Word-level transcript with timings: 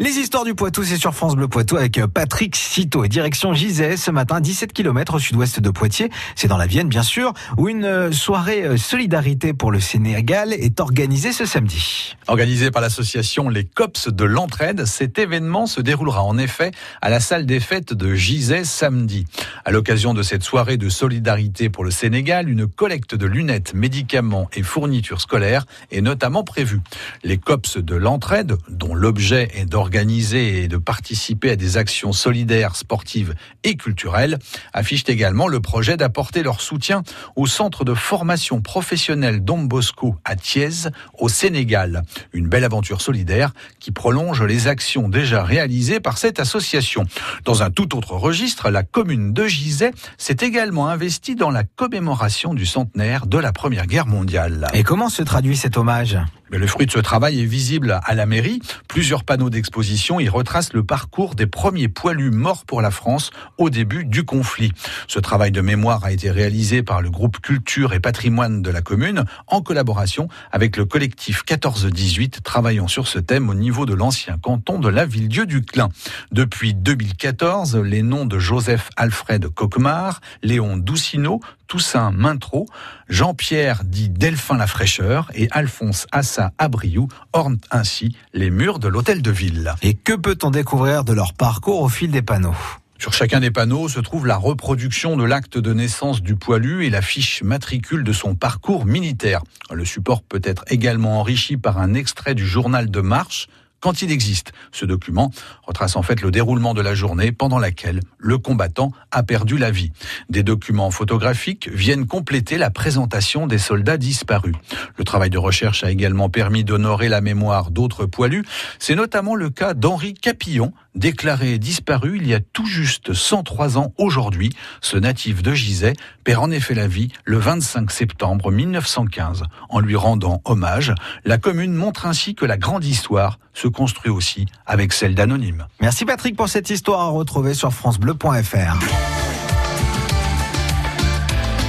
Les 0.00 0.10
histoires 0.10 0.44
du 0.44 0.54
Poitou, 0.54 0.84
c'est 0.84 0.96
sur 0.96 1.12
France 1.12 1.34
Bleu 1.34 1.48
Poitou 1.48 1.76
avec 1.76 2.00
Patrick 2.06 2.54
Citeau 2.54 3.02
et 3.02 3.08
direction 3.08 3.52
Gizet 3.52 3.96
ce 3.96 4.12
matin, 4.12 4.40
17 4.40 4.72
km 4.72 5.14
au 5.14 5.18
sud-ouest 5.18 5.58
de 5.58 5.70
Poitiers. 5.70 6.08
C'est 6.36 6.46
dans 6.46 6.56
la 6.56 6.66
Vienne, 6.66 6.88
bien 6.88 7.02
sûr, 7.02 7.32
où 7.56 7.68
une 7.68 8.12
soirée 8.12 8.78
solidarité 8.78 9.54
pour 9.54 9.72
le 9.72 9.80
Sénégal 9.80 10.52
est 10.52 10.78
organisée 10.78 11.32
ce 11.32 11.44
samedi. 11.46 12.14
Organisée 12.28 12.70
par 12.70 12.80
l'association 12.80 13.48
Les 13.48 13.64
Cops 13.64 14.06
de 14.06 14.22
l'Entraide, 14.22 14.84
cet 14.84 15.18
événement 15.18 15.66
se 15.66 15.80
déroulera 15.80 16.22
en 16.22 16.38
effet 16.38 16.70
à 17.02 17.10
la 17.10 17.18
salle 17.18 17.44
des 17.44 17.58
fêtes 17.58 17.92
de 17.92 18.14
Gizet 18.14 18.62
samedi. 18.62 19.26
À 19.64 19.72
l'occasion 19.72 20.14
de 20.14 20.22
cette 20.22 20.44
soirée 20.44 20.76
de 20.76 20.88
solidarité 20.90 21.70
pour 21.70 21.82
le 21.82 21.90
Sénégal, 21.90 22.48
une 22.48 22.68
collecte 22.68 23.16
de 23.16 23.26
lunettes, 23.26 23.74
médicaments 23.74 24.48
et 24.52 24.62
fournitures 24.62 25.20
scolaires 25.20 25.66
est 25.90 26.02
notamment 26.02 26.44
prévue. 26.44 26.82
Les 27.24 27.38
Cops 27.38 27.78
de 27.78 27.96
l'Entraide, 27.96 28.58
dont 28.68 28.94
l'objet 28.94 29.48
est 29.54 29.64
d'organiser 29.64 29.87
organiser 29.88 30.64
et 30.64 30.68
de 30.68 30.76
participer 30.76 31.52
à 31.52 31.56
des 31.56 31.78
actions 31.78 32.12
solidaires, 32.12 32.76
sportives 32.76 33.32
et 33.64 33.74
culturelles, 33.74 34.38
affichent 34.74 35.08
également 35.08 35.48
le 35.48 35.60
projet 35.60 35.96
d'apporter 35.96 36.42
leur 36.42 36.60
soutien 36.60 37.02
au 37.36 37.46
centre 37.46 37.86
de 37.86 37.94
formation 37.94 38.60
professionnelle 38.60 39.42
Dom 39.42 39.66
Bosco 39.66 40.14
à 40.26 40.36
Thiès, 40.36 40.88
au 41.18 41.30
Sénégal. 41.30 42.02
Une 42.34 42.48
belle 42.48 42.64
aventure 42.64 43.00
solidaire 43.00 43.52
qui 43.80 43.90
prolonge 43.90 44.42
les 44.42 44.66
actions 44.66 45.08
déjà 45.08 45.42
réalisées 45.42 46.00
par 46.00 46.18
cette 46.18 46.38
association. 46.38 47.04
Dans 47.46 47.62
un 47.62 47.70
tout 47.70 47.96
autre 47.96 48.12
registre, 48.12 48.68
la 48.68 48.82
commune 48.82 49.32
de 49.32 49.46
Gizet 49.46 49.92
s'est 50.18 50.36
également 50.42 50.88
investie 50.88 51.34
dans 51.34 51.50
la 51.50 51.64
commémoration 51.64 52.52
du 52.52 52.66
centenaire 52.66 53.24
de 53.24 53.38
la 53.38 53.52
Première 53.52 53.86
Guerre 53.86 54.06
mondiale. 54.06 54.66
Et 54.74 54.82
comment 54.82 55.08
se 55.08 55.22
traduit 55.22 55.56
cet 55.56 55.78
hommage? 55.78 56.18
Le 56.56 56.66
fruit 56.66 56.86
de 56.86 56.92
ce 56.92 56.98
travail 56.98 57.40
est 57.40 57.44
visible 57.44 58.00
à 58.04 58.14
la 58.14 58.26
mairie. 58.26 58.60
Plusieurs 58.88 59.24
panneaux 59.24 59.50
d'exposition 59.50 60.20
y 60.20 60.28
retracent 60.28 60.72
le 60.72 60.82
parcours 60.82 61.34
des 61.34 61.46
premiers 61.46 61.88
poilus 61.88 62.30
morts 62.30 62.64
pour 62.64 62.80
la 62.80 62.90
France 62.90 63.30
au 63.58 63.70
début 63.70 64.04
du 64.04 64.24
conflit. 64.24 64.72
Ce 65.06 65.18
travail 65.18 65.52
de 65.52 65.60
mémoire 65.60 66.04
a 66.04 66.12
été 66.12 66.30
réalisé 66.30 66.82
par 66.82 67.02
le 67.02 67.10
groupe 67.10 67.40
Culture 67.40 67.92
et 67.92 68.00
Patrimoine 68.00 68.62
de 68.62 68.70
la 68.70 68.80
commune 68.80 69.24
en 69.46 69.60
collaboration 69.60 70.28
avec 70.50 70.76
le 70.76 70.84
collectif 70.84 71.44
14-18 71.46 72.42
travaillant 72.42 72.88
sur 72.88 73.08
ce 73.08 73.18
thème 73.18 73.50
au 73.50 73.54
niveau 73.54 73.84
de 73.84 73.94
l'ancien 73.94 74.38
canton 74.38 74.78
de 74.78 74.88
la 74.88 75.04
Ville-Dieu 75.04 75.46
du 75.46 75.62
Clin. 75.62 75.88
Depuis 76.32 76.74
2014, 76.74 77.76
les 77.76 78.02
noms 78.02 78.26
de 78.26 78.38
Joseph 78.38 78.90
Alfred 78.96 79.48
Coquemar, 79.48 80.20
Léon 80.42 80.76
Doucineau, 80.76 81.40
Toussaint 81.68 82.12
Mintro, 82.12 82.66
Jean-Pierre 83.08 83.84
dit 83.84 84.08
Delphin 84.08 84.56
la 84.56 84.66
Fraîcheur 84.66 85.30
et 85.34 85.48
Alphonse 85.50 86.06
Assa 86.12 86.52
Abriou 86.56 87.08
ornent 87.34 87.60
ainsi 87.70 88.16
les 88.32 88.50
murs 88.50 88.78
de 88.78 88.88
l'hôtel 88.88 89.20
de 89.20 89.30
ville. 89.30 89.74
Et 89.82 89.92
que 89.92 90.14
peut-on 90.14 90.50
découvrir 90.50 91.04
de 91.04 91.12
leur 91.12 91.34
parcours 91.34 91.82
au 91.82 91.88
fil 91.88 92.10
des 92.10 92.22
panneaux? 92.22 92.56
Sur 92.98 93.12
chacun 93.12 93.38
des 93.38 93.50
panneaux 93.50 93.88
se 93.88 94.00
trouve 94.00 94.26
la 94.26 94.36
reproduction 94.36 95.16
de 95.16 95.24
l'acte 95.24 95.56
de 95.56 95.72
naissance 95.72 96.20
du 96.20 96.34
poilu 96.34 96.86
et 96.86 96.90
la 96.90 97.02
fiche 97.02 97.42
matricule 97.42 98.02
de 98.02 98.12
son 98.12 98.34
parcours 98.34 98.86
militaire. 98.86 99.42
Le 99.70 99.84
support 99.84 100.22
peut 100.22 100.40
être 100.42 100.64
également 100.68 101.20
enrichi 101.20 101.58
par 101.58 101.78
un 101.78 101.94
extrait 101.94 102.34
du 102.34 102.46
journal 102.46 102.90
de 102.90 103.00
marche 103.00 103.46
quand 103.80 104.02
il 104.02 104.10
existe. 104.10 104.52
Ce 104.72 104.84
document 104.84 105.30
retrace 105.62 105.96
en 105.96 106.02
fait 106.02 106.20
le 106.20 106.30
déroulement 106.30 106.74
de 106.74 106.80
la 106.80 106.94
journée 106.94 107.32
pendant 107.32 107.58
laquelle 107.58 108.00
le 108.18 108.38
combattant 108.38 108.92
a 109.10 109.22
perdu 109.22 109.58
la 109.58 109.70
vie. 109.70 109.92
Des 110.28 110.42
documents 110.42 110.90
photographiques 110.90 111.68
viennent 111.72 112.06
compléter 112.06 112.58
la 112.58 112.70
présentation 112.70 113.46
des 113.46 113.58
soldats 113.58 113.96
disparus. 113.96 114.54
Le 114.96 115.04
travail 115.04 115.30
de 115.30 115.38
recherche 115.38 115.84
a 115.84 115.90
également 115.90 116.28
permis 116.28 116.64
d'honorer 116.64 117.08
la 117.08 117.20
mémoire 117.20 117.70
d'autres 117.70 118.06
poilus. 118.06 118.44
C'est 118.78 118.94
notamment 118.94 119.34
le 119.34 119.50
cas 119.50 119.74
d'Henri 119.74 120.14
Capillon, 120.14 120.72
déclaré 120.94 121.58
disparu 121.58 122.16
il 122.16 122.26
y 122.26 122.34
a 122.34 122.40
tout 122.40 122.66
juste 122.66 123.14
103 123.14 123.78
ans 123.78 123.92
aujourd'hui. 123.98 124.50
Ce 124.80 124.96
natif 124.96 125.42
de 125.42 125.54
Gizet 125.54 125.94
perd 126.24 126.42
en 126.42 126.50
effet 126.50 126.74
la 126.74 126.88
vie 126.88 127.12
le 127.24 127.38
25 127.38 127.90
septembre 127.90 128.50
1915. 128.50 129.44
En 129.68 129.80
lui 129.80 129.96
rendant 129.96 130.42
hommage, 130.44 130.94
la 131.24 131.38
commune 131.38 131.74
montre 131.74 132.06
ainsi 132.06 132.34
que 132.34 132.44
la 132.44 132.56
grande 132.56 132.84
histoire 132.84 133.38
se 133.58 133.68
construit 133.68 134.10
aussi 134.10 134.46
avec 134.66 134.92
celle 134.92 135.14
d'Anonyme. 135.14 135.66
Merci 135.80 136.04
Patrick 136.04 136.36
pour 136.36 136.48
cette 136.48 136.70
histoire 136.70 137.00
à 137.00 137.08
retrouver 137.08 137.54
sur 137.54 137.72
francebleu.fr. 137.72 138.78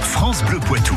France 0.00 0.42
Bleu 0.44 0.58
Poitou. 0.58 0.96